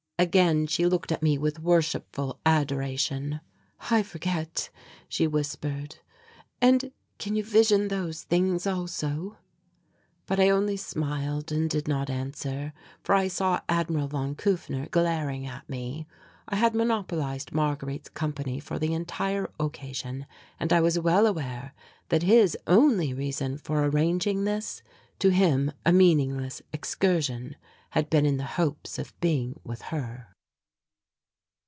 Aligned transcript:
Again 0.19 0.67
she 0.67 0.85
looked 0.85 1.11
at 1.11 1.23
me 1.23 1.39
with 1.39 1.57
worshipful 1.59 2.39
adoration. 2.45 3.41
"I 3.89 4.03
forget," 4.03 4.69
she 5.09 5.25
whispered; 5.25 5.95
"and 6.61 6.91
can 7.17 7.35
you 7.35 7.43
vision 7.43 7.87
those 7.87 8.21
things 8.21 8.67
also?" 8.67 9.37
But 10.27 10.39
I 10.39 10.51
only 10.51 10.77
smiled 10.77 11.51
and 11.51 11.67
did 11.67 11.87
not 11.87 12.11
answer, 12.11 12.71
for 13.01 13.15
I 13.15 13.29
saw 13.29 13.61
Admiral 13.67 14.09
von 14.09 14.35
Kufner 14.35 14.91
glaring 14.91 15.47
at 15.47 15.67
me. 15.67 16.05
I 16.47 16.55
had 16.57 16.75
monopolized 16.75 17.51
Marguerite's 17.51 18.09
company 18.09 18.59
for 18.59 18.77
the 18.77 18.93
entire 18.93 19.49
occasion, 19.59 20.27
and 20.59 20.71
I 20.71 20.81
was 20.81 20.99
well 20.99 21.25
aware 21.25 21.73
that 22.09 22.21
his 22.21 22.55
only 22.67 23.11
reason 23.11 23.57
for 23.57 23.83
arranging 23.85 24.43
this, 24.43 24.83
to 25.17 25.29
him 25.29 25.71
a 25.83 25.91
meaningless 25.91 26.61
excursion, 26.71 27.55
had 27.91 28.09
been 28.09 28.25
in 28.25 28.37
the 28.37 28.45
hopes 28.55 28.97
of 28.97 29.13
being 29.19 29.59
with 29.65 29.81
her. 29.83 30.27